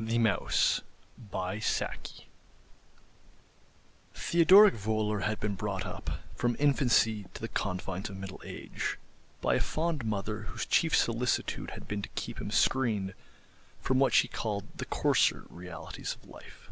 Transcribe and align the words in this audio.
THE 0.00 0.16
MOUSE 0.16 0.80
Theodoric 4.14 4.72
Voler 4.72 5.18
had 5.18 5.38
been 5.38 5.54
brought 5.54 5.84
up, 5.84 6.20
from 6.34 6.56
infancy 6.58 7.24
to 7.34 7.42
the 7.42 7.48
confines 7.48 8.08
of 8.08 8.16
middle 8.16 8.40
age, 8.42 8.96
by 9.42 9.56
a 9.56 9.60
fond 9.60 10.06
mother 10.06 10.44
whose 10.44 10.64
chief 10.64 10.96
solicitude 10.96 11.72
had 11.72 11.86
been 11.88 12.00
to 12.00 12.08
keep 12.14 12.40
him 12.40 12.50
screened 12.50 13.12
from 13.82 13.98
what 13.98 14.14
she 14.14 14.28
called 14.28 14.64
the 14.74 14.86
coarser 14.86 15.44
realities 15.50 16.16
of 16.22 16.26
life. 16.26 16.70